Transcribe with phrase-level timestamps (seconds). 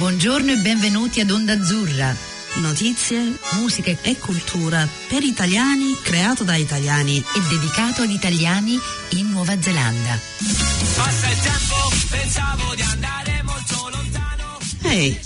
[0.00, 2.16] Buongiorno e benvenuti ad Onda Azzurra.
[2.62, 8.78] Notizie, musica e cultura per italiani, creato da italiani e dedicato ad italiani
[9.10, 10.18] in Nuova Zelanda.
[10.96, 11.74] Passa il tempo,
[12.08, 14.58] pensavo di andare molto lontano.
[14.84, 15.20] Ehi,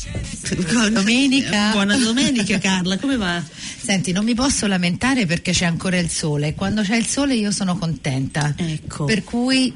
[0.67, 1.71] buona domenica.
[1.71, 3.41] Buona domenica Carla, come va?
[3.81, 6.55] Senti, non mi posso lamentare perché c'è ancora il sole.
[6.55, 8.53] Quando c'è il sole io sono contenta.
[8.57, 9.05] Ecco.
[9.05, 9.73] Per cui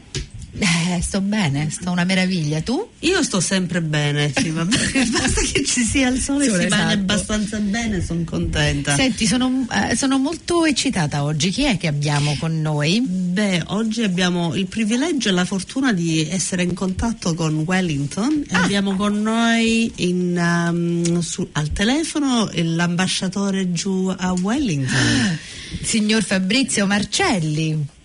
[0.58, 2.60] eh, sto bene, sto una meraviglia.
[2.60, 2.88] Tu?
[3.00, 5.06] Io sto sempre bene, sì, va bene.
[5.10, 6.92] basta che ci sia il sole, Sole, si esatto.
[6.92, 8.94] abbastanza bene, sono contenta.
[8.94, 11.50] Senti, sono, eh, sono molto eccitata oggi.
[11.50, 13.00] Chi è che abbiamo con noi?
[13.00, 18.44] Beh, oggi abbiamo il privilegio e la fortuna di essere in contatto con Wellington.
[18.50, 18.62] Ah.
[18.62, 25.38] Abbiamo con noi in, um, su- al telefono l'ambasciatore giù a Wellington.
[25.82, 27.96] Signor Fabrizio Marcelli.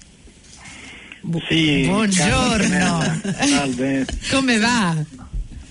[1.48, 3.22] Sì, Buongiorno.
[3.42, 4.06] Salve.
[4.30, 4.96] Come va?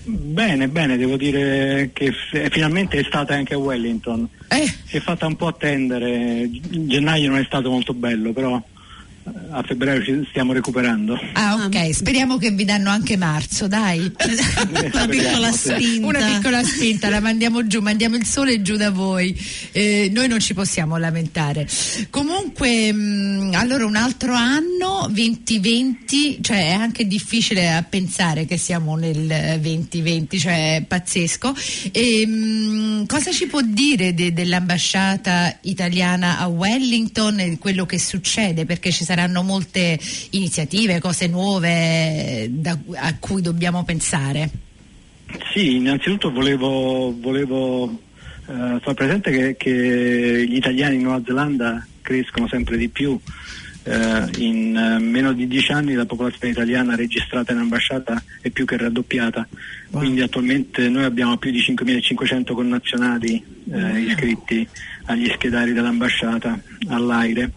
[0.05, 4.27] Bene, bene, devo dire che f- finalmente è stata anche a Wellington.
[4.49, 8.61] Eh, Si è fatta un po' attendere, gennaio non è stato molto bello, però
[9.51, 11.17] a febbraio ci stiamo recuperando.
[11.33, 13.99] ah, ok, speriamo che vi danno anche marzo, dai.
[14.91, 16.07] Una piccola spinta.
[16.07, 19.37] Una piccola spinta, la mandiamo giù, mandiamo il sole giù da voi.
[19.71, 21.67] Eh, noi non ci possiamo lamentare.
[22.09, 28.95] Comunque, mh, allora un altro anno, 2020, cioè è anche difficile a pensare che siamo
[28.95, 31.53] nel 2020, cioè è pazzesco.
[31.91, 38.65] E, mh, cosa ci può dire de- dell'ambasciata italiana a Wellington e quello che succede?
[38.65, 39.99] Perché ci saranno molte
[40.31, 44.49] iniziative, cose nuove da- a cui dobbiamo pensare.
[45.53, 47.89] Sì, innanzitutto volevo, volevo
[48.47, 53.19] eh, far presente che, che gli italiani in Nuova Zelanda crescono sempre di più.
[53.85, 58.63] Eh, in eh, meno di dieci anni la popolazione italiana registrata in ambasciata è più
[58.65, 59.45] che raddoppiata,
[59.91, 64.65] quindi attualmente noi abbiamo più di 5.500 connazionali eh, iscritti
[65.05, 66.57] agli schedari dell'ambasciata
[66.87, 67.51] all'aire,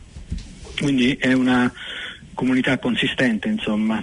[0.80, 1.72] quindi è una
[2.34, 4.02] comunità consistente insomma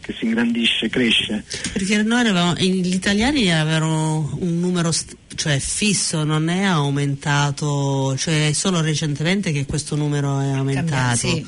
[0.00, 1.44] che si ingrandisce, cresce.
[1.72, 8.48] Perché noi avevamo, gli italiani avevano un numero st- cioè fisso, non è aumentato, cioè
[8.48, 10.86] è solo recentemente che questo numero è aumentato.
[10.88, 11.46] Cambia- sì.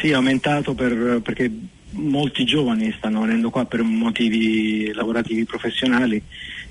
[0.00, 1.50] Sì, è aumentato per- perché
[1.90, 6.20] molti giovani stanno venendo qua per motivi lavorativi professionali,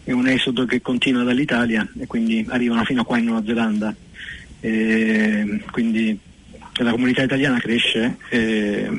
[0.03, 3.95] è un esodo che continua dall'Italia e quindi arrivano fino a qua in Nuova Zelanda.
[4.59, 6.17] E quindi
[6.84, 8.90] la comunità italiana cresce e,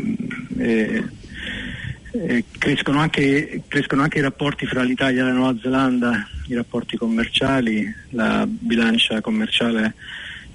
[0.59, 1.05] e-
[2.13, 6.97] e crescono, anche, crescono anche i rapporti fra l'Italia e la Nuova Zelanda, i rapporti
[6.97, 9.95] commerciali, la bilancia commerciale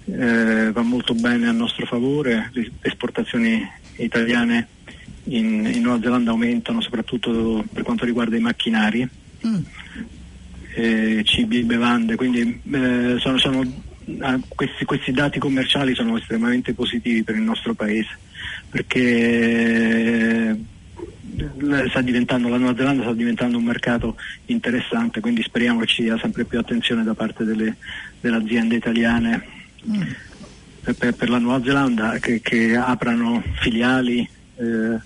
[0.06, 3.64] eh, va molto bene a nostro favore, le esportazioni
[3.98, 4.68] italiane
[5.26, 9.08] in, in Nuova Zelanda aumentano soprattutto per quanto riguarda i macchinari,
[9.46, 9.56] Mm.
[10.76, 13.84] eh, cibi e bevande, quindi eh, sono, sono-
[14.56, 18.18] questi, questi dati commerciali sono estremamente positivi per il nostro paese
[18.70, 25.88] perché eh, sta diventando, la Nuova Zelanda sta diventando un mercato interessante, quindi speriamo che
[25.88, 27.76] ci sia sempre più attenzione da parte delle,
[28.20, 29.60] delle aziende italiane
[29.90, 30.02] Mm.
[30.96, 35.00] per, per- la Nuova Zelanda che, che aprano filiali, eh,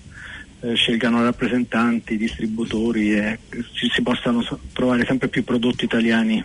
[0.60, 3.38] eh, scelgano rappresentanti, distributori e
[3.74, 6.44] si, si possano trovare sempre più prodotti italiani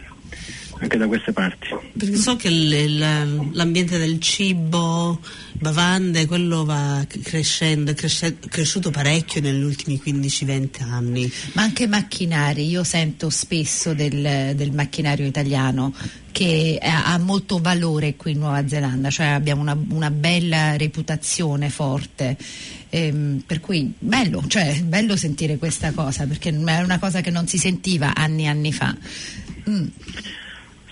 [0.81, 1.67] anche da queste parti.
[1.95, 5.19] Perché so che l'ambiente del cibo,
[5.53, 11.31] bevande, quello va crescendo, è cresce- cresciuto parecchio negli ultimi 15-20 anni.
[11.53, 15.93] Ma anche macchinari, io sento spesso del, del macchinario italiano
[16.31, 21.69] che ha, ha molto valore qui in Nuova Zelanda, cioè abbiamo una, una bella reputazione
[21.69, 22.37] forte.
[22.93, 27.47] Ehm, per cui bello, cioè bello sentire questa cosa perché è una cosa che non
[27.47, 28.93] si sentiva anni e anni fa.
[29.69, 29.87] Mm.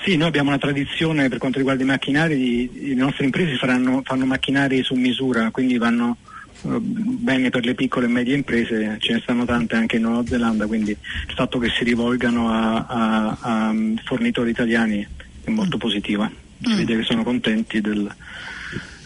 [0.04, 4.26] Sì, noi abbiamo una tradizione per quanto riguarda i macchinari, le nostre imprese faranno- fanno
[4.26, 6.18] macchinari su misura, quindi vanno
[6.62, 10.26] eh, bene per le piccole e medie imprese, ce ne stanno tante anche in Nuova
[10.28, 15.06] Zelanda, quindi il fatto che si rivolgano a, a- a, mm, fornitori italiani
[15.44, 16.30] è molto positiva,
[16.62, 16.76] si Mm.
[16.76, 18.14] vede che sono contenti del,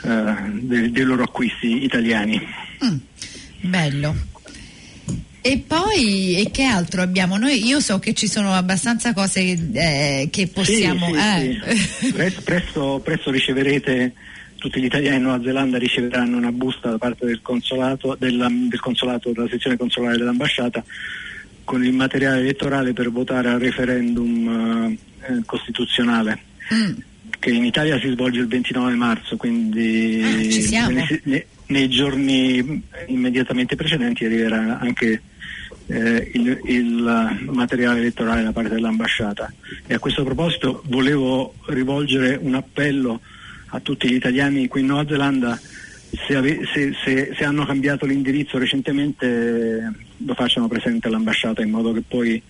[0.04, 2.42] eh, dei, dei loro acquisti italiani.
[2.86, 4.16] Mm, bello.
[5.46, 7.38] E poi, e che altro abbiamo?
[7.38, 9.42] Noi, io so che ci sono abbastanza cose
[9.74, 11.08] eh, che possiamo.
[11.08, 12.12] Sì, sì, eh.
[12.14, 14.14] Presto, presto, presto riceverete,
[14.58, 18.80] tutti gli italiani in Nuova Zelanda riceveranno una busta da parte del consolato, della, del
[18.80, 20.82] consolato, della sezione consolare dell'ambasciata
[21.66, 24.98] con il materiale elettorale per votare al referendum
[25.28, 26.40] eh, eh, costituzionale
[26.74, 26.94] Mm.
[27.40, 30.22] che in Italia si svolge il 29 marzo, quindi
[30.74, 30.88] Ah,
[31.24, 35.22] nei- nei giorni immediatamente precedenti arriverà anche
[35.88, 39.52] eh, il, il materiale elettorale da parte dell'ambasciata.
[39.86, 43.20] E a questo proposito volevo rivolgere un appello
[43.68, 45.60] a tutti gli italiani qui in Nuova Zelanda
[46.28, 51.72] se, ave- se- se- se hanno cambiato l'indirizzo recentemente eh, lo facciano presente all'ambasciata in
[51.72, 52.42] modo che poi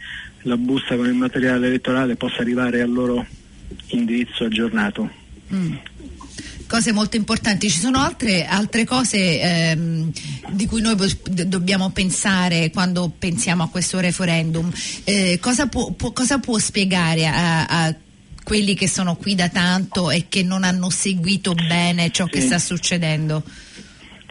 [0.42, 3.26] la busta con il materiale elettorale possa arrivare al loro
[3.88, 5.10] indirizzo aggiornato.
[5.54, 5.74] Mm.
[6.68, 7.70] Cose molto importanti.
[7.70, 10.12] Ci sono altre, altre cose ehm,
[10.52, 10.96] di cui noi
[11.46, 14.72] dobbiamo pensare quando pensiamo a questo referendum.
[15.04, 17.96] Eh, cosa, può, può- cosa può spiegare a, a
[18.44, 22.58] quelli che sono qui da tanto e che non hanno seguito bene ciò che sta
[22.60, 23.44] succedendo?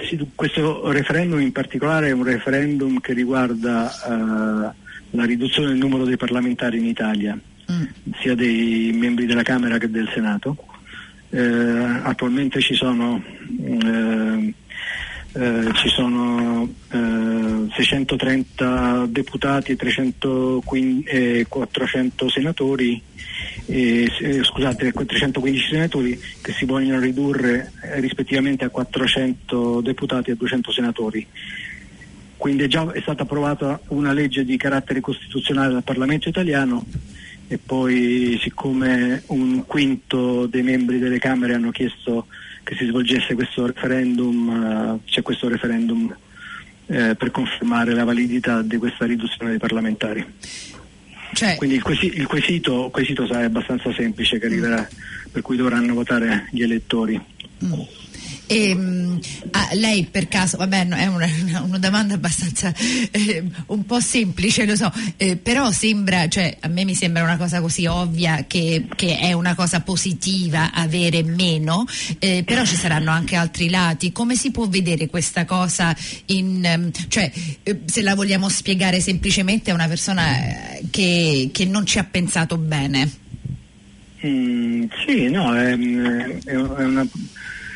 [0.09, 4.75] Sì, questo referendum in particolare è un referendum che riguarda eh,
[5.11, 7.39] la riduzione del numero dei parlamentari in Italia,
[7.71, 7.85] Mm.
[8.21, 10.57] sia dei membri della Camera che del Senato.
[11.35, 13.23] Eh, attualmente ci sono,
[13.65, 14.55] eh,
[15.33, 23.01] eh, ci sono eh, 630 deputati e 315 e 400 senatori,
[23.65, 30.33] eh, eh, scusate, 315 senatori che si vogliono ridurre eh, rispettivamente a 400 deputati e
[30.35, 31.27] a 200 senatori.
[32.37, 36.85] Quindi è già è stata approvata una legge di carattere costituzionale dal Parlamento italiano
[37.53, 42.27] e poi siccome un quinto dei membri delle Camere hanno chiesto
[42.63, 44.49] che si svolgesse questo referendum,
[45.05, 46.17] eh, c'è questo referendum
[46.87, 50.25] eh, per confermare la validità di questa riduzione dei parlamentari.
[51.35, 54.89] Cioè, Quindi il, quesi- il quesito, quesito sarà abbastanza semplice che arriverà,
[55.31, 57.21] per cui dovranno votare gli elettori.
[57.65, 57.73] Mm.
[58.47, 59.19] E, mm,
[59.53, 61.27] ah, lei per caso, vabbè, no, è una,
[61.65, 62.73] una domanda abbastanza
[63.11, 67.37] eh, un po' semplice, lo so, eh, però sembra, cioè a me mi sembra una
[67.37, 71.85] cosa così ovvia che, che è una cosa positiva avere meno,
[72.19, 74.13] eh, però ci saranno anche altri lati.
[74.13, 75.97] Come si può vedere questa cosa
[76.27, 77.31] in, ehm, cioè
[77.63, 82.05] eh, se la vogliamo spiegare semplicemente a una persona eh, che, che non ci ha
[82.05, 83.21] pensato bene?
[84.25, 85.77] Mm, sì, no, è,
[86.45, 87.07] è una,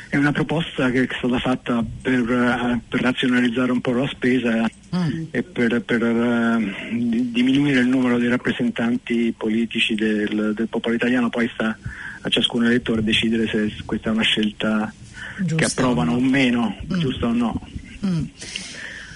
[0.08, 4.68] è una proposta che è stata fatta per, eh, per razionalizzare un po' la spesa
[4.94, 5.24] Mm.
[5.32, 6.00] e per, per,
[6.92, 11.76] di- diminuire il numero dei rappresentanti politici del, del popolo italiano, poi sta
[12.22, 14.90] a ciascun elettore decidere se questa è una scelta
[15.38, 16.16] Giusto che o approvano no.
[16.16, 16.98] o meno, Mm.
[16.98, 17.60] giusto o no.
[18.06, 18.24] Mm.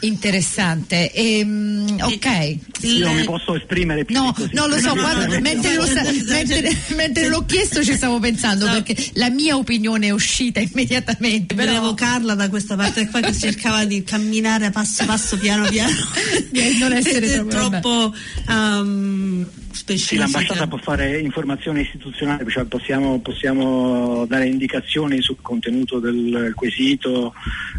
[0.00, 1.12] Interessante.
[1.12, 2.56] Ehm, ok.
[2.82, 6.76] Io non mi posso esprimere più No, no, lo so, guarda, mentre, lo sa- mentre-
[6.96, 8.72] mentre l'ho chiesto ci stavo pensando No.
[8.72, 11.54] perché la mia opinione è uscita immediatamente.
[11.54, 11.70] Però...
[11.72, 15.94] Vedevo Carla da questa parte qua che cercava di camminare passo passo piano piano
[16.50, 18.14] Di non essere proprio- troppo
[18.48, 26.52] um, Sì, l'ambasciata può fare informazione istituzionale, cioè possiamo, possiamo dare indicazioni sul contenuto del
[26.54, 27.34] quesito,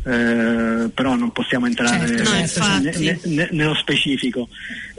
[0.06, 4.48] eh, però non possiamo entrare Certo, ne- ne- ne- nello specifico.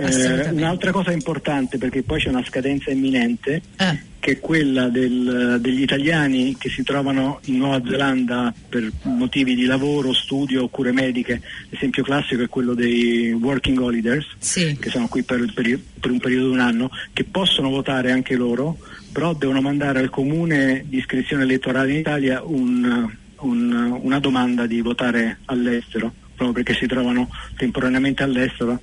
[0.08, 5.58] Eh, un'altra cosa importante, perché poi c'è una scadenza imminente, Eh, che è quella del-
[5.60, 10.92] degli italiani che si trovano in Nuova Zelanda per motivi di lavoro, studio o cure
[10.92, 11.40] mediche.
[11.70, 14.76] L'esempio classico è quello dei working holidays, sì.
[14.78, 18.36] che sono qui per, per- per un periodo di un anno, che possono votare anche
[18.36, 18.78] loro,
[19.12, 23.10] però devono mandare al comune di iscrizione elettorale in Italia un-
[23.40, 28.80] un- una domanda di votare all'estero, proprio perché si trovano temporaneamente all'estero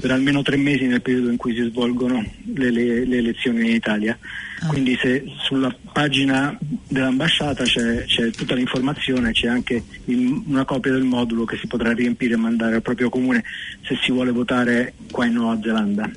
[0.00, 3.74] per almeno tre mesi nel periodo in cui si svolgono le, le- le elezioni in
[3.74, 4.18] Italia.
[4.64, 4.66] Ah.
[4.68, 6.56] Quindi se sulla pagina
[6.88, 11.92] dell'ambasciata c'è, c'è tutta l'informazione, c'è anche il- una copia del modulo che si potrà
[11.92, 13.42] riempire e mandare al proprio comune
[13.84, 16.08] se si vuole votare qua in Nuova Zelanda.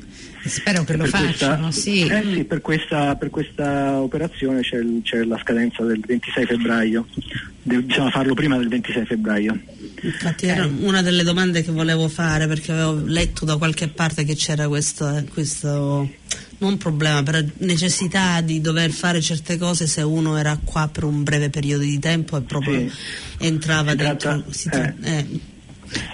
[0.46, 2.06] Spero che lo Per facciano, questa- sì.
[2.06, 7.08] eh sì, per questa, per questa operazione c'è, il- c'è la scadenza del 26 febbraio,
[7.64, 9.60] De- bisogna farlo prima del 26 febbraio.
[10.04, 14.36] Infatti era una delle domande che volevo fare perché avevo letto da qualche parte che
[14.36, 16.08] c'era questo, eh, questo
[16.60, 21.24] non problema, però necessità di dover fare certe cose se uno era qua per un
[21.24, 22.92] breve periodo di tempo e proprio Sì.
[23.40, 24.30] entrava Si dentro.
[24.30, 25.26] tratta- si tra- eh,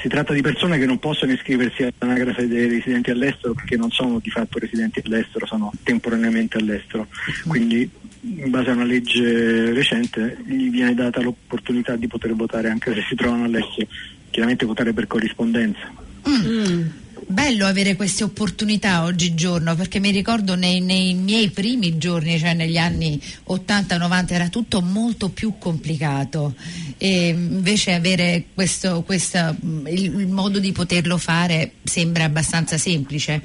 [0.01, 4.19] Si tratta di persone che non possono iscriversi all'anagrafe dei residenti all'estero perché non sono
[4.21, 7.07] di fatto residenti all'estero, sono temporaneamente all'estero.
[7.47, 7.89] Quindi
[8.23, 13.01] in base a una legge recente gli viene data l'opportunità di poter votare anche se
[13.07, 13.87] si trovano all'estero,
[14.29, 15.89] chiaramente votare per corrispondenza.
[16.29, 16.81] mm,
[17.27, 22.77] Bello avere queste opportunità oggigiorno perché mi ricordo nei, nei miei primi giorni, cioè negli
[22.77, 26.55] anni 80-90 era tutto molto più complicato
[26.97, 33.41] e invece avere questo, questa- il, il modo di poterlo fare sembra abbastanza semplice.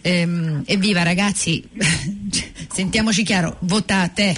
[0.00, 1.62] Ehm, evviva ragazzi,
[2.72, 4.36] sentiamoci chiaro, votate,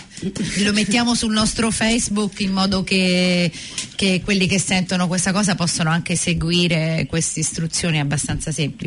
[0.62, 3.50] lo mettiamo sul nostro Facebook in modo che,
[3.94, 8.78] che quelli che sentono questa cosa possono anche seguire queste istruzioni abbastanza semplici.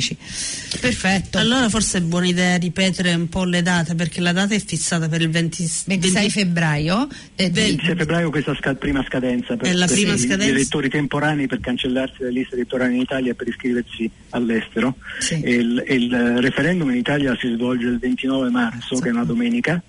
[0.79, 1.37] Perfetto.
[1.37, 5.07] Allora forse è buona idea ripetere un po' le date perché la data è fissata
[5.07, 7.07] per il 20, 26 20 febbraio.
[7.35, 10.19] eh, Ve- Il 6 febbraio questa sca- prima scadenza per, È la per prima gli
[10.19, 10.45] scadenza?
[10.53, 14.95] elettori temporanei per cancellarsi dalle liste elettorali in Italia e per iscriversi all'estero.
[15.19, 15.41] Sì.
[15.41, 19.81] E il, il referendum in Italia si svolge il 29 marzo, che è una domenica.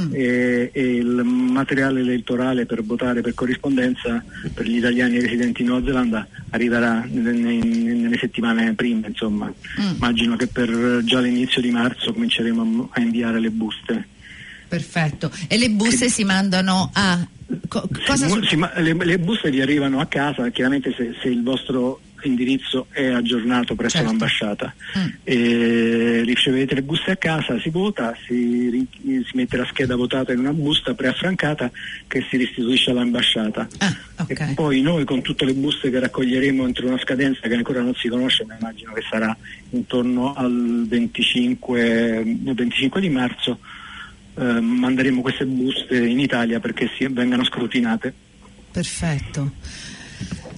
[0.00, 0.12] Mm.
[0.12, 4.24] E, e il materiale elettorale per votare per corrispondenza
[4.54, 9.46] per gli italiani residenti in Nuova Zelanda arriverà nelle, nelle settimane prime, insomma.
[9.46, 9.94] Mm.
[9.96, 14.06] Immagino che per già l'inizio di marzo cominceremo a, a inviare le buste.
[14.68, 15.32] Perfetto.
[15.48, 17.26] E le buste si mandano a...
[17.66, 21.42] co- su- sì, ma le, le buste vi arrivano a casa, chiaramente se, se il
[21.42, 24.10] vostro indirizzo è aggiornato presso Certo.
[24.10, 24.74] l'ambasciata.
[24.98, 25.08] Mm.
[25.24, 30.40] E ricevete le buste a casa, si vota, si, si mette la scheda votata in
[30.40, 31.70] una busta preaffrancata
[32.06, 33.68] che si restituisce all'ambasciata.
[33.78, 34.40] Ah, ok.
[34.40, 37.94] E poi noi con tutte le buste che raccoglieremo entro una scadenza che ancora non
[37.94, 39.36] si conosce, ma immagino che sarà
[39.70, 43.58] intorno al 25, il 25 di marzo,
[44.34, 48.14] eh, manderemo queste buste in Italia perché si, vengano scrutinate.
[48.70, 49.52] Perfetto.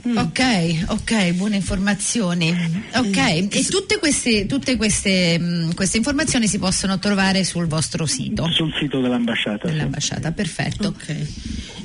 [0.03, 2.51] Ok, ok, buone informazioni.
[2.95, 8.51] Ok, e tutte queste, tutte queste, mh, queste informazioni si possono trovare sul vostro sito
[8.53, 9.67] Sul sito dell'ambasciata.
[9.69, 9.73] sì.
[9.75, 10.89] dell'ambasciata, perfetto.
[10.89, 11.27] Ok.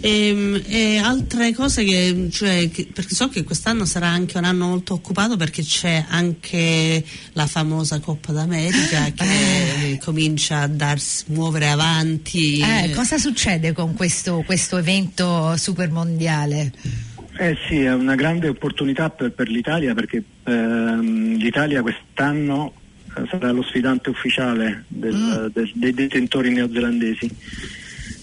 [0.01, 4.67] Ehm, E, altre cose che, cioè, che- perché so che quest'anno sarà anche un anno
[4.67, 7.03] molto occupato perché c'è anche
[7.33, 12.59] la famosa Coppa d'America che comincia a darsi, muovere avanti.
[12.61, 16.71] Eh, cosa succede con questo, questo evento super mondiale?
[17.37, 22.73] Eh sì, è una grande opportunità per, per l'Italia perché ehm, l'Italia quest'anno
[23.17, 27.29] eh, sarà lo sfidante ufficiale del- del- dei detentori neozelandesi.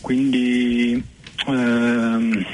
[0.00, 1.02] Quindi
[1.46, 2.44] ehm,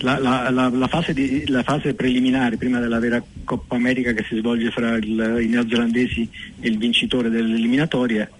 [0.00, 4.24] la, la- la- la fase di- la fase preliminare prima della vera Coppa America che
[4.28, 6.28] si svolge fra il- i neozelandesi
[6.60, 8.30] e il vincitore delle eliminatorie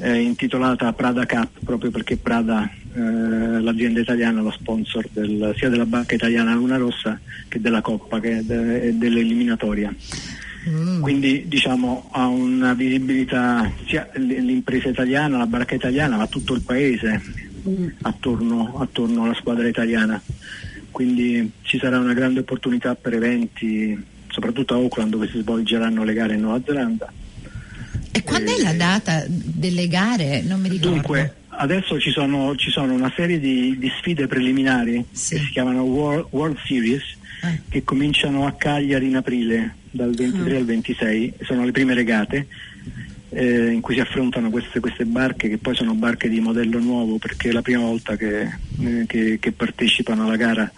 [0.00, 3.00] è intitolata Prada Cup proprio perché Prada, eh,
[3.60, 8.42] l'azienda italiana, lo sponsor del- sia della banca italiana Luna Rossa che della Coppa è
[8.42, 9.94] de- dell'eliminatoria.
[10.68, 11.00] Mm.
[11.00, 17.20] Quindi diciamo ha una visibilità sia l'impresa italiana, la barca italiana, ma tutto il paese
[18.02, 20.20] attorno, attorno alla squadra italiana.
[20.90, 26.12] Quindi ci sarà una grande opportunità per eventi, soprattutto a Auckland dove si svolgeranno le
[26.12, 27.12] gare in Nuova Zelanda.
[28.12, 30.42] E quando è la data delle gare?
[30.42, 30.90] Non mi ricordo.
[30.94, 35.36] Dunque, adesso ci sono, ci sono una serie di, di sfide preliminari Sì.
[35.36, 37.02] che si chiamano World, World Series
[37.42, 37.60] Eh.
[37.68, 42.46] che cominciano a Cagliari in aprile, dal 23 al 26, sono le prime regate
[43.32, 47.16] eh, in cui si affrontano queste, queste barche che poi sono barche di modello nuovo
[47.18, 50.70] perché è la prima volta che, eh, che- che partecipano alla gara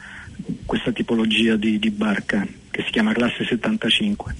[0.64, 4.34] questa tipologia di, di barca che si chiama classe 75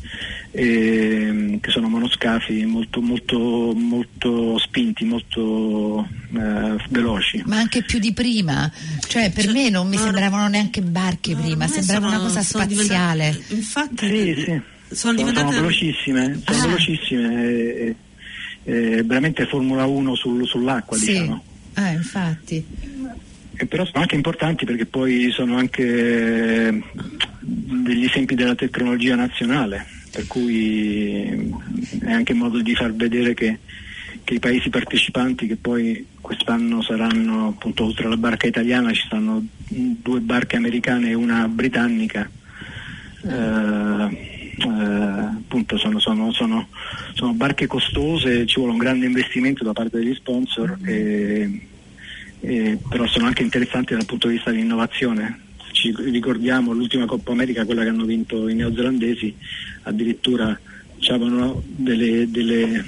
[0.52, 3.38] ehm, che sono monoscafi molto, molto,
[3.75, 7.43] molto spinti, molto eh, veloci.
[7.47, 8.71] Ma anche più di prima,
[9.07, 12.43] cioè per Cioè, me non mi no, sembravano neanche barche prima, ormai sembrava una cosa
[12.43, 13.38] spaziale.
[13.49, 14.45] infatti, Sì, sì.
[14.45, 16.67] sono Sono, diventate sono velocissime, sono Ah.
[16.67, 17.97] velocissime, eh,
[18.64, 21.45] eh, veramente Formula 1 sul- sull'acqua, Sì, diciamo.
[21.75, 22.64] ah, infatti.
[23.54, 25.82] E però sono anche importanti perché poi sono anche
[26.68, 26.82] eh,
[27.40, 31.52] degli esempi della tecnologia nazionale, per cui
[32.00, 33.59] è anche modo di far vedere che,
[34.25, 39.44] che i paesi partecipanti che poi quest'anno saranno appunto oltre alla barca italiana ci saranno
[39.68, 42.28] due barche americane e una britannica.
[43.25, 46.68] eh, eh, appunto sono, sono- sono-
[47.14, 51.68] sono barche costose, ci vuole un grande investimento da parte degli sponsor e,
[52.43, 55.41] e però sono anche interessanti dal punto di vista dell'innovazione.
[55.71, 59.35] Ci ricordiamo l'ultima Coppa America, quella che hanno vinto i neozelandesi,
[59.85, 60.59] addirittura
[61.09, 62.85] avevano delle, delle-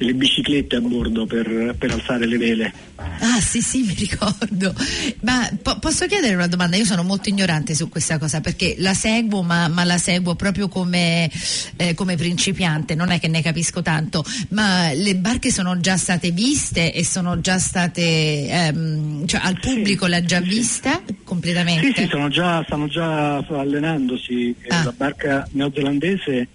[0.00, 2.72] delle biciclette a bordo per, per alzare le vele.
[2.96, 4.74] Ah sì sì mi ricordo,
[5.20, 6.76] ma po- posso chiedere una domanda?
[6.76, 10.68] Io sono molto ignorante su questa cosa perché la seguo ma, ma la seguo proprio
[10.68, 11.30] come,
[11.76, 16.30] eh, come principiante, non è che ne capisco tanto, ma le barche sono già state
[16.30, 20.54] viste e sono già state, ehm, cioè al Sì, pubblico l'ha già sì, sì.
[20.56, 21.92] vista completamente?
[21.94, 24.56] Sì, sì, sono già, stanno già allenandosi.
[24.68, 24.84] Ah.
[24.84, 26.48] La barca neozelandese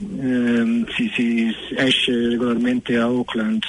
[0.00, 3.62] ehm, si, si- esce regolarmente a Auckland,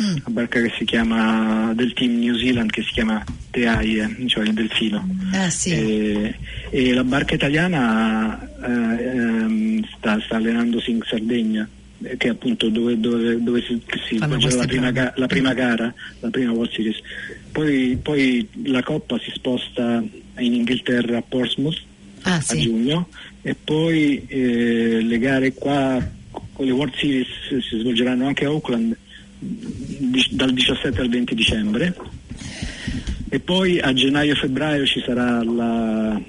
[0.00, 0.04] Mm.
[0.08, 4.54] una barca che si chiama del team New Zealand che si chiama Teaie, cioè il
[4.54, 5.06] delfino.
[5.34, 5.70] Ah sì.
[5.70, 6.34] E,
[6.70, 11.68] e la barca italiana eh, ehm, sta, sta allenandosi in Sardegna,
[12.04, 15.52] eh, che è appunto dove, dove- dove si, si svolgerà la prima, ga- la prima
[15.52, 16.96] gara, la prima World Series.
[17.52, 20.02] Poi, poi la Coppa si sposta
[20.38, 21.80] in Inghilterra a Portsmouth
[22.22, 22.60] Ah, a sì.
[22.62, 23.08] giugno
[23.42, 26.00] e poi eh, le gare qua
[26.52, 27.26] con le World Series
[27.68, 28.96] si svolgeranno anche a Auckland
[29.38, 31.94] dal 17 al 20 dicembre
[33.28, 36.20] e poi a gennaio-febbraio ci sarà la-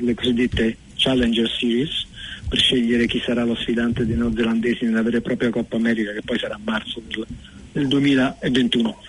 [0.00, 2.06] le cosiddette Challenger Series
[2.48, 6.22] per scegliere chi sarà lo sfidante dei neozelandesi nella vera e propria Coppa America che
[6.24, 7.26] poi sarà a marzo del,
[7.72, 8.96] del 2021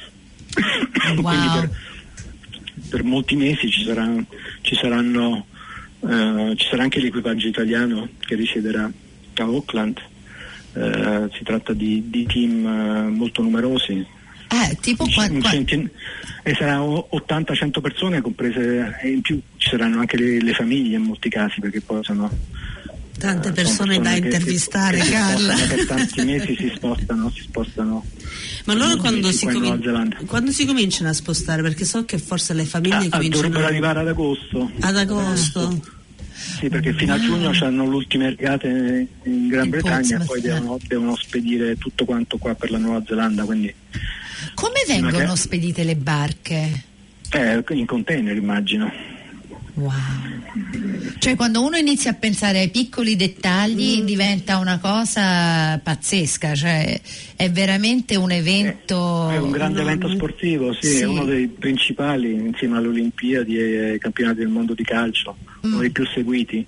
[1.16, 1.24] Wow.
[1.24, 1.70] quindi per,
[2.90, 4.24] per molti mesi ci, sarà-
[4.62, 5.48] ci saranno
[6.02, 9.98] eh, ci sarà anche l'equipaggio italiano che risiederà a Auckland.
[10.74, 14.06] Eh, si tratta di, di team eh, molto numerosi.
[14.52, 15.52] Eh, tipo qua- qua-
[16.44, 21.04] e saranno 80-100 persone comprese e in più ci saranno anche le, le famiglie in
[21.04, 22.30] molti casi perché poi sono
[23.20, 25.54] Tante persone da che- che- intervistare, che Carla.
[25.56, 28.06] spostano per tanti mesi si spostano si spostano
[28.66, 30.18] Ma loro quando si, Zelanda.
[30.26, 31.62] quando si cominciano a spostare?
[31.62, 35.82] Perché so che forse le famiglie Ah, ah, cominciano dovrebbero arrivare ad agosto ad agosto.
[36.58, 40.42] Sì, perché fino a giugno hanno l'ultima regate in Gran In Bretagna e poi eh.
[40.42, 43.74] devono, devono spedire tutto quanto qua per la Nuova Zelanda, quindi
[44.54, 46.84] Come vengono che- spedite le barche?
[47.32, 48.90] eh, in container immagino.
[49.80, 49.94] Wow.
[51.20, 53.18] Cioè quando uno inizia a pensare ai piccoli Mm.
[53.18, 57.00] dettagli diventa una cosa pazzesca, cioè
[57.36, 59.30] è veramente un evento...
[59.30, 61.02] È un grande evento sportivo, sì, Sì.
[61.02, 65.72] è uno dei principali insieme alle Olimpiadi e ai campionati del mondo di calcio, Mm.
[65.72, 66.66] uno dei più seguiti.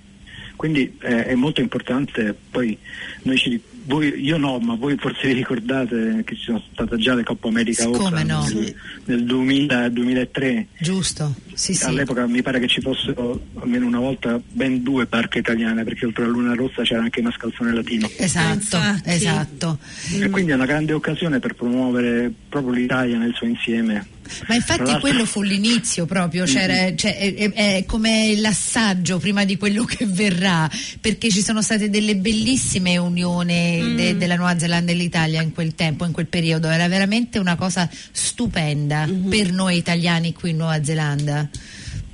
[0.56, 2.76] Quindi eh, è molto importante, poi
[3.22, 7.14] noi ci, voi, io no, ma voi forse vi ricordate che ci sono state già
[7.14, 8.44] le Coppa America Auckland no?
[8.44, 8.74] nel,
[9.04, 11.84] nel 2000 2003 Giusto, sì sì.
[11.84, 16.24] All'epoca mi pare che ci fossero almeno una volta ben due barche italiane, perché oltre
[16.24, 18.08] alla Luna Rossa c'era anche Mascalzone Latino.
[18.16, 19.10] Esatto, Infatti.
[19.10, 19.78] esatto.
[20.20, 24.06] E quindi è una grande occasione per promuovere proprio l'Italia nel suo insieme.
[24.48, 29.56] Ma infatti l'altro- quello fu l'inizio proprio, c'era- cioè, è, è- come l'assaggio prima di
[29.56, 30.70] quello che verrà,
[31.00, 35.74] perché ci sono state delle bellissime unioni de- della Nuova Zelanda e l'Italia in quel
[35.74, 40.82] tempo, in quel periodo, era veramente una cosa stupenda per noi italiani qui in Nuova
[40.82, 41.48] Zelanda.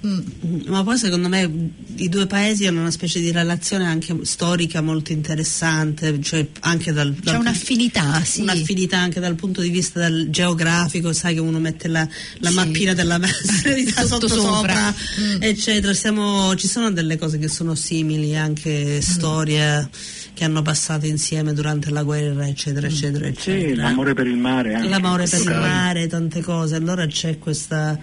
[0.06, 0.20] Mm.
[0.66, 5.11] Ma poi secondo me i due paesi hanno una specie di relazione anche storica molto
[5.12, 8.42] interessante, cioè anche dal, C'è dal- un'affinità, sì.
[8.42, 12.06] un'affinità anche dal punto di vista del geografico, sai che uno mette la,
[12.38, 12.54] la Sì.
[12.54, 13.18] mappina della
[13.64, 14.74] verità Sotto sotto sopra.
[14.94, 15.42] sopra, Mm.
[15.42, 15.92] eccetera.
[15.92, 18.37] Siamo- ci sono delle cose che sono simili, Mm.
[18.37, 19.88] anche storie
[20.32, 22.90] che hanno passato insieme durante la guerra, eccetera, Mm.
[22.90, 23.82] eccetera, Sì, eccetera.
[23.82, 24.74] l'amore per il mare.
[24.74, 25.61] anche L'amore per il questo caso.
[25.74, 27.98] mare, tante cose, allora c'è questa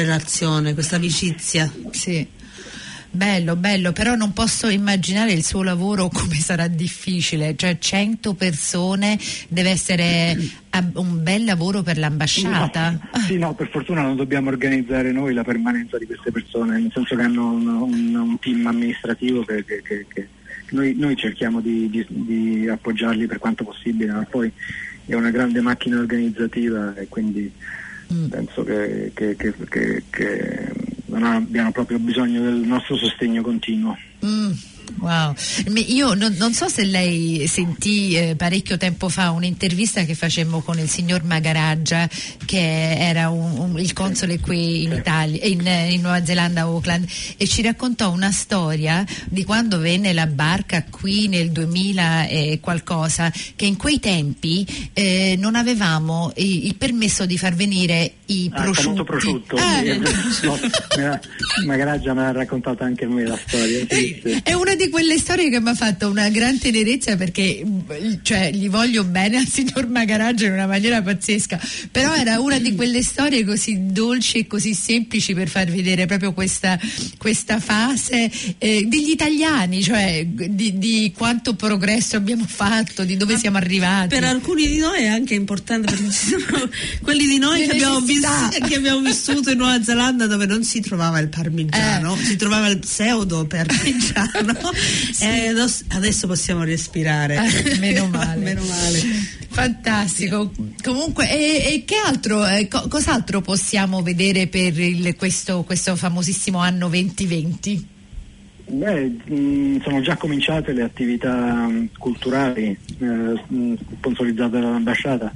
[0.00, 1.70] relazione, questa amicizia.
[1.90, 2.26] Sì.
[3.14, 9.18] Bello, bello, però non posso immaginare il suo lavoro come sarà difficile, cioè 100 persone
[9.48, 10.34] deve essere
[10.70, 12.90] ab- un bel lavoro per l'ambasciata.
[13.12, 16.90] No, sì, no, per fortuna non dobbiamo organizzare noi la permanenza di queste persone, nel
[16.94, 20.28] senso che hanno un, un- un team amministrativo che, che- che- che
[20.70, 24.50] noi, noi cerchiamo di, di- di appoggiarli per quanto possibile, ma poi
[25.04, 27.52] è una grande macchina organizzativa e quindi
[28.12, 28.28] Mm.
[28.28, 30.72] penso che, che- che- che- che
[31.06, 33.96] non abbiano proprio bisogno del nostro sostegno continuo.
[34.24, 34.50] Mm,
[34.98, 35.34] Wow,
[35.70, 40.60] Mi- io non, non so se lei sentì eh, parecchio tempo fa un'intervista che facemmo
[40.60, 42.08] con il signor Magaraggia,
[42.44, 44.92] che era un- un- il console qui in.
[44.92, 50.26] Italia, in, in Nuova Zelanda, Auckland, e ci raccontò una storia di quando venne la
[50.28, 56.76] barca qui nel 2000 e qualcosa, che in quei tempi eh, non avevamo i- il
[56.76, 58.82] permesso di far venire i Ah, prosciutti.
[58.84, 59.56] famoso prosciutto.
[59.56, 59.98] Eh,
[60.42, 60.58] No,
[61.66, 63.84] Magaraggia me l'ha raccontata anche a me la storia.
[63.88, 64.40] sì, sì.
[64.72, 67.62] Una di quelle storie che mi ha fatto una gran tenerezza perché
[68.22, 72.74] cioè, gli voglio bene al signor Magaraggio in una maniera pazzesca, però era una di
[72.74, 76.78] quelle storie così dolci e così semplici per far vedere proprio questa,
[77.18, 83.58] questa fase eh, degli italiani, cioè di, di quanto progresso abbiamo fatto, di dove siamo
[83.58, 84.08] arrivati.
[84.08, 86.66] Per alcuni di noi è anche importante perché ci sono
[87.02, 88.48] quelli di noi che abbiamo, necessità.
[88.48, 92.24] vis- che abbiamo vissuto in Nuova Zelanda dove non si trovava il parmigiano, Eh.
[92.24, 94.60] si trovava il pseudo parmigiano
[95.20, 97.36] e adesso, adesso possiamo respirare.
[97.36, 98.40] Eh, meno male.
[98.42, 98.98] Meno male.
[99.50, 100.52] Fantastico.
[100.82, 106.58] Comunque, e, e che altro, eh, co- cos'altro possiamo vedere per il- questo, questo famosissimo
[106.58, 107.88] anno 2020?
[108.64, 111.34] Beh, mh, sono già cominciate le attività
[111.66, 113.42] mh, culturali eh,
[113.98, 115.32] sponsorizzate dall'ambasciata.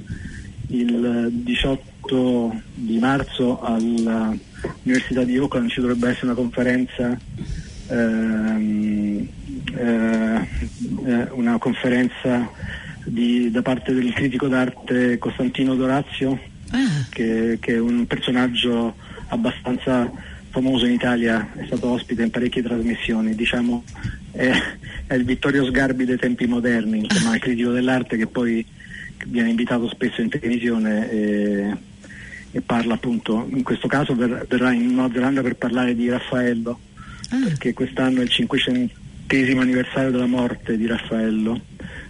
[0.69, 7.17] Il 18 di marzo all'Università di Auckland ci dovrebbe essere una conferenza,
[7.87, 9.27] ehm,
[9.75, 12.49] eh, una conferenza
[13.05, 18.93] di- da parte del critico d'arte Costantino Dorazio, Ah, che, che è un personaggio
[19.29, 20.11] abbastanza
[20.49, 23.83] famoso in Italia, è stato ospite in parecchie trasmissioni, diciamo
[24.31, 24.51] è,
[25.07, 28.65] è il Vittorio Sgarbi dei tempi moderni, insomma il critico dell'arte che poi
[29.27, 31.77] viene invitato spesso in televisione e,
[32.51, 36.79] e parla appunto, in questo caso ver- verrà in Nuova Zelanda per parlare di Raffaello,
[37.29, 41.59] perché quest'anno è il cinquecentesimo anniversario della morte di Raffaello,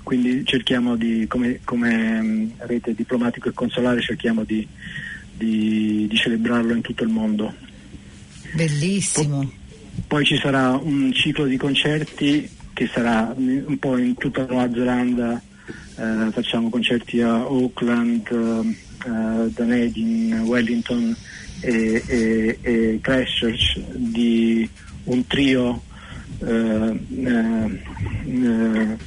[0.04, 4.66] quindi cerchiamo di, come, come, mh, rete diplomatico e consolare, cerchiamo di,
[5.36, 7.54] di- di celebrarlo in tutto il mondo.
[8.54, 9.52] bellissimo.
[10.08, 14.70] Poi ci sarà un ciclo di concerti che sarà mm, un po' in tutta Nuova
[14.72, 15.42] Zelanda,
[15.96, 21.16] eh, facciamo concerti a Auckland, eh, Dunedin, Wellington
[21.62, 24.70] e, e- e Christchurch di
[25.08, 25.84] un trio
[26.46, 27.82] eh, eh,
[28.26, 28.98] eh,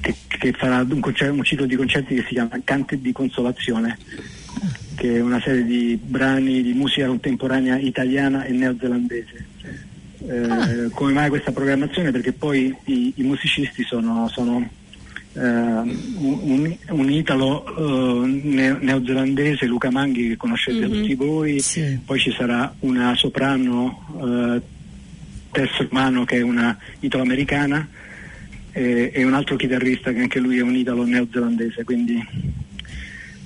[0.00, 3.96] che, che farà un, concer- un ciclo di concerti che si chiama Cante di Consolazione
[4.96, 9.46] che è una serie di brani di musica contemporanea italiana e neozelandese.
[10.26, 12.12] Eh, Come mai questa programmazione?
[12.12, 14.66] Perché poi i, i musicisti sono, sono,
[15.32, 17.66] eh, un, un- italo
[18.24, 21.98] eh, neo- neozelandese, Luca Manghi, che conoscete tutti voi, Sì.
[22.04, 24.62] poi ci sarà una soprano,
[25.54, 27.88] eh, Tess Romano, che è una italo-americana,
[28.72, 32.22] e, e un altro chitarrista che anche lui è un italo neozelandese, quindi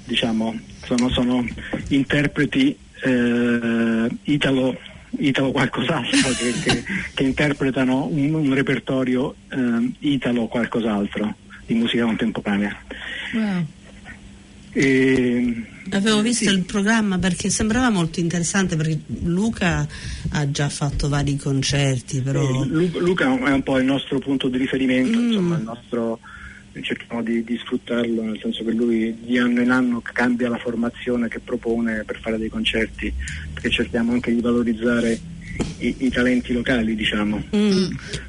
[0.05, 1.47] diciamo sono, sono
[1.89, 4.79] interpreti eh, italo,
[5.19, 11.35] italo qualcos'altro che, che- che interpretano un, un repertorio eh, italo qualcos'altro
[11.67, 12.77] di musica contemporanea.
[13.35, 13.67] Wow.
[14.73, 16.55] E, Avevo visto sì.
[16.55, 19.87] il programma perché sembrava molto interessante perché Luca
[20.31, 24.49] ha già fatto vari concerti, però Eh, Lu- Luca è un po' il nostro punto
[24.49, 25.27] di riferimento, Mm.
[25.29, 26.19] insomma, il nostro,
[26.81, 31.29] cerchiamo di, di sfruttarlo, nel senso che lui di anno in anno cambia la formazione
[31.29, 33.13] che propone per fare dei concerti,
[33.53, 35.19] perché cerchiamo anche di valorizzare
[35.79, 37.43] i, i talenti locali, diciamo.
[37.57, 37.85] Mm,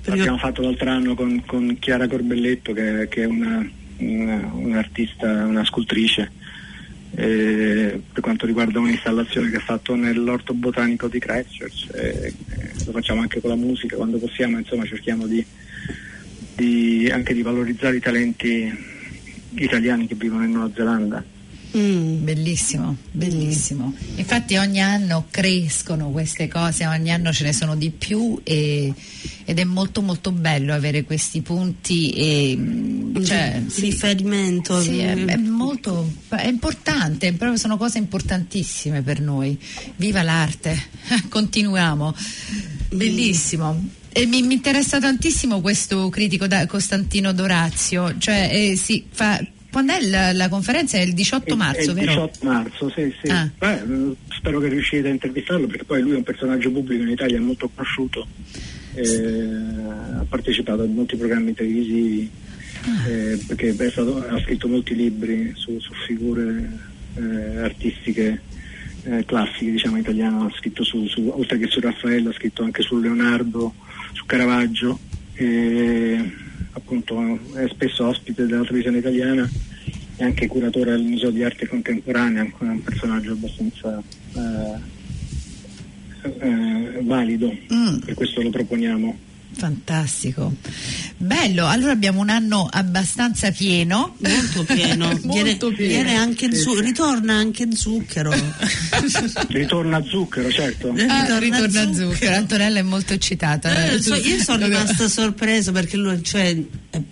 [0.06, 5.64] L'abbiamo fatto l'altro anno con, con Chiara Corbelletto, che, che è una, una- un'artista, una
[5.66, 6.32] scultrice.
[7.20, 12.92] Eh, per quanto riguarda un'installazione che ha fatto nell'orto botanico di Christchurch eh, eh, lo
[12.94, 15.46] facciamo anche con la musica quando possiamo insomma cerchiamo di,
[16.56, 18.74] di- anche di valorizzare i talenti
[19.56, 21.24] italiani che vivono in Nuova Zelanda
[21.78, 23.94] mm, Bellissimo, bellissimo.
[24.16, 28.94] Infatti ogni anno crescono queste cose, ogni anno ce ne sono di più e-
[29.46, 34.82] ed è molto molto bello avere questi punti e mm, cioè, di riferimento.
[34.82, 39.58] sì, è, è molto è importante, sono cose importantissime per noi.
[39.96, 40.80] Viva l'arte,
[41.30, 42.14] continuiamo.
[42.90, 43.98] Bellissimo.
[44.12, 49.40] E mi, mi interessa tantissimo questo critico da Costantino Dorazio, cioè eh, sì, fa-
[49.72, 50.98] quando è la, la conferenza?
[50.98, 52.12] È il 18 È- marzo, è il vero?
[52.12, 53.30] 18 marzo sì, sì.
[53.32, 53.50] Ah.
[53.58, 57.10] Beh, eh, spero che riuscite a intervistarlo perché poi lui è un personaggio pubblico in
[57.10, 58.28] Italia molto conosciuto
[58.96, 59.48] eh,
[60.18, 62.30] ha partecipato a molti programmi televisivi
[62.82, 63.08] Ah.
[63.10, 66.70] eh, perché è stato- ha scritto molti libri su, su figure
[67.16, 68.42] eh, artistiche
[69.04, 72.82] eh, classiche diciamo italiane ha scritto su, su- oltre che su Raffaello ha scritto anche
[72.82, 73.74] su Leonardo
[74.14, 74.98] su Caravaggio
[76.74, 79.50] appunto è spesso ospite della televisione italiana
[80.18, 84.02] e anche curatore al Museo di Arte Contemporanea, è un personaggio abbastanza
[84.36, 84.98] eh,
[86.40, 88.00] eh, valido, Mm.
[88.00, 89.18] per questo lo proponiamo.
[89.60, 90.54] Fantastico.
[91.18, 94.16] Bello, allora abbiamo un anno abbastanza pieno.
[94.20, 95.76] Molto pieno, Molto Viene- pieno.
[95.76, 98.32] viene anche zu- ritorna anche zucchero.
[99.50, 100.90] Ritorna zucchero, certo.
[100.90, 102.12] Ah, Ritorna ritorna a zucchero.
[102.12, 102.36] zucchero.
[102.36, 103.92] Antonella è molto eccitata.
[103.92, 106.46] Eh, so- io sono rimasta sorpresa perché lui, cioè,
[106.92, 107.04] eh,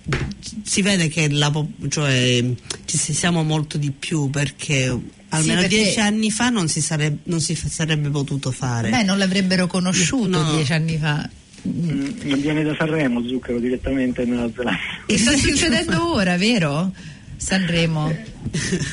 [0.63, 1.51] si vede che la
[1.89, 2.43] cioè,
[2.86, 4.97] ci si- siamo molto di più perché
[5.29, 8.89] almeno perché- dieci anni fa non si, sareb- non si sarebbe potuto fare.
[8.89, 10.53] Beh, non l'avrebbero conosciuto No.
[10.55, 11.29] dieci anni fa.
[11.67, 14.80] Mm, non viene da Sanremo zucchero direttamente nella Zelanda.
[15.06, 16.91] E sta succedendo ora, vero?
[17.36, 18.10] Sanremo.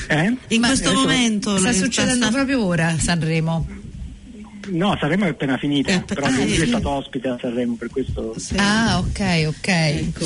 [0.07, 0.37] Eh?
[0.49, 3.67] In Ma questo adesso- momento Sta succedendo sta- proprio ora Sanremo.
[4.67, 7.89] No, Sanremo è appena finita, Eh, però ah, lui è stato ospite a Sanremo, per
[7.89, 8.55] questo Sì.
[8.57, 9.67] Ah, ok, ok.
[9.67, 10.25] Ecco.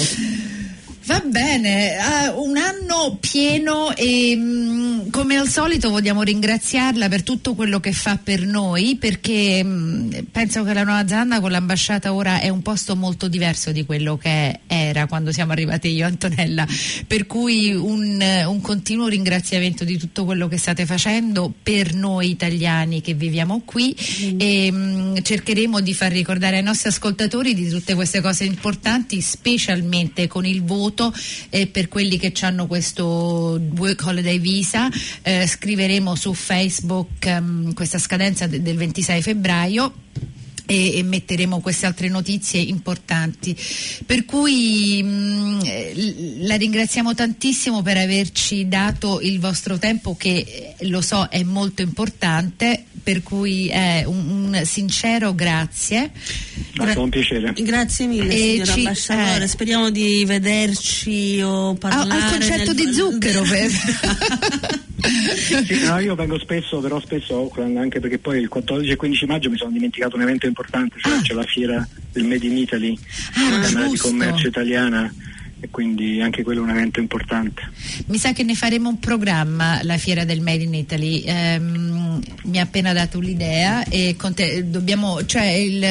[1.06, 7.56] Va bene, ah, un anno pieno e mm, come al solito vogliamo ringraziarla per tutto
[7.56, 12.40] quello che fa per noi perché mm, penso che la Nuova Zelanda con l'ambasciata ora
[12.40, 16.68] è un posto molto diverso di quello che era quando siamo arrivate io e Antonella,
[17.08, 22.30] per cui un, eh, un continuo ringraziamento di tutto quello che state facendo per noi
[22.30, 23.96] italiani che viviamo qui
[24.38, 30.28] e mm, cercheremo di far ricordare ai nostri ascoltatori di tutte queste cose importanti, specialmente
[30.28, 31.14] con il voto voto
[31.50, 34.90] e per quelli che hanno questo Work Holiday Visa
[35.22, 39.94] eh, scriveremo su Facebook ehm, questa scadenza de- del 26 febbraio
[40.70, 43.56] e, e metteremo queste altre notizie importanti.
[44.06, 50.88] Per cui mh, eh, la ringraziamo tantissimo per averci dato il vostro tempo che eh,
[50.88, 56.12] lo so è molto importante, per cui è un, un sincero grazie.
[56.74, 57.54] Stato un piacere.
[57.58, 59.44] Grazie mille, E signora ci- ambasciatore.
[59.44, 59.48] eh.
[59.48, 62.12] Speriamo di vederci o Al, parlare.
[62.26, 63.42] al concetto nel- di zucchero.
[63.42, 63.72] per-
[65.66, 68.96] Sì, no, io vengo spesso, però spesso a Auckland, anche perché poi il 14 e
[68.98, 70.58] 15 maggio mi sono dimenticato un evento importante,
[70.98, 71.22] cioè Ah.
[71.22, 72.98] c'è la fiera del Made in Italy,
[73.36, 73.98] Ah, la Camera di.
[73.98, 75.14] Commercio italiana
[75.62, 77.64] e quindi anche quello è un evento importante.
[78.08, 81.22] Mi sa che ne faremo un programma, la fiera del Made in Italy.
[81.26, 85.82] Ehm, mi ha appena dato l'idea e con te dobbiamo, cioè il,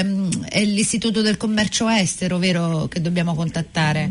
[0.48, 4.10] è l'istituto del commercio estero, vero, che dobbiamo contattare?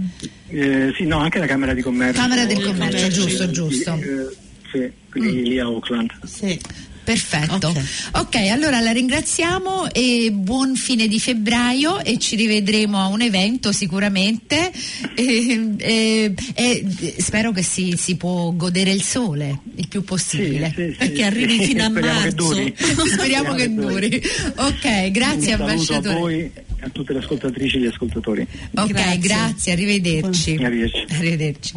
[0.50, 2.22] Eh, sì, no, anche la Camera di Commercio.
[2.22, 3.94] Camera del Commercio, eh, giusto, sì, giusto.
[3.96, 4.36] eh,
[4.72, 6.12] sì, quindi lì a Auckland.
[6.26, 6.60] Sì.
[7.08, 7.68] Perfetto.
[7.70, 7.84] Ok.
[8.16, 13.72] ok, allora la ringraziamo e buon fine di febbraio e ci rivedremo a un evento
[13.72, 14.74] sicuramente
[15.16, 16.86] e, e- e
[17.18, 20.74] spero che si, si può godere il sole il più possibile.
[20.76, 22.36] Sì, sì, sì, E che arrivi sì, fino a speriamo che marzo.
[22.36, 22.76] duri.
[23.10, 24.22] Speriamo che duri.
[24.56, 26.14] Ok, grazie Un saluto a ambasciatore.
[26.20, 28.46] voi e a tutte le ascoltatrici e gli ascoltatori.
[28.76, 29.72] Ok, grazie, Grazie.
[29.72, 30.58] arrivederci.
[30.62, 31.06] Arrivederci.
[31.16, 31.74] Arrivederci.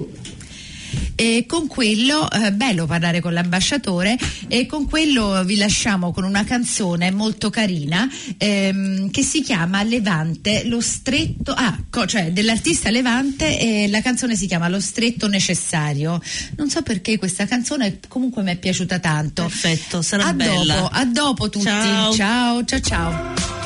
[1.15, 6.45] E con quello, eh, bello parlare con l'ambasciatore, e con quello vi lasciamo con una
[6.45, 13.59] canzone molto carina ehm, che si chiama Levante, lo stretto, ah, co- cioè dell'artista Levante
[13.59, 16.21] e la canzone si chiama Lo stretto necessario.
[16.57, 19.43] Non so perché questa canzone comunque mi è piaciuta tanto.
[19.43, 20.75] Perfetto, sarà a bella.
[20.75, 21.65] Dopo, a dopo tutti.
[21.65, 22.13] Ciao.
[22.13, 22.81] ciao, ciao.
[22.81, 23.60] ciao.